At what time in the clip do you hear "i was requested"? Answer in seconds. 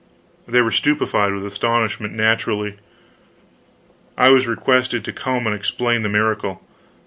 4.17-5.05